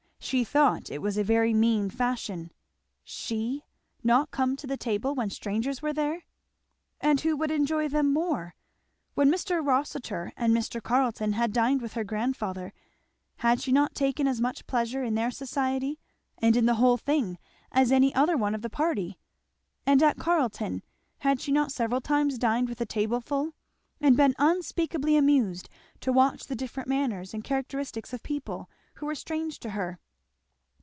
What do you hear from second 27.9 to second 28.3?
of